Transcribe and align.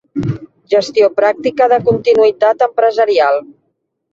Gestió 0.73 1.09
pràctica 1.19 1.67
de 1.73 1.79
continuïtat 1.91 2.67
empresarial. 2.71 3.43